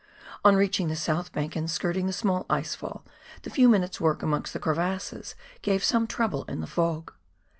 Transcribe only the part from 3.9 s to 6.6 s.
work amongst the crevasses gave some trouble in